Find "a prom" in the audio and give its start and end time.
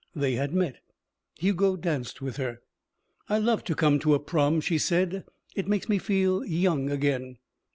4.15-4.59